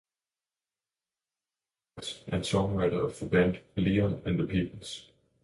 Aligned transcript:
Robinson 1.95 2.23
is 2.23 2.23
the 2.23 2.31
lead 2.31 2.41
vocalist 2.41 2.51
and 2.57 2.93
songwriter 2.93 3.05
of 3.05 3.19
the 3.19 3.25
band, 3.27 3.59
Leon 3.77 4.23
and 4.25 4.39
the 4.39 4.45
Peoples. 4.45 5.11